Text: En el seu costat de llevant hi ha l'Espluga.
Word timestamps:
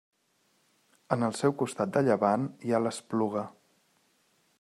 En 1.15 1.27
el 1.27 1.35
seu 1.39 1.53
costat 1.61 1.93
de 1.97 2.03
llevant 2.07 2.47
hi 2.69 2.73
ha 2.73 2.81
l'Espluga. 2.87 3.45